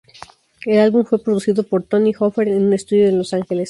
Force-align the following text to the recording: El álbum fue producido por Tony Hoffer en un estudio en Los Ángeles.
El 0.65 0.79
álbum 0.79 1.05
fue 1.05 1.23
producido 1.23 1.61
por 1.61 1.83
Tony 1.83 2.11
Hoffer 2.17 2.47
en 2.47 2.65
un 2.65 2.73
estudio 2.73 3.07
en 3.07 3.19
Los 3.19 3.35
Ángeles. 3.35 3.59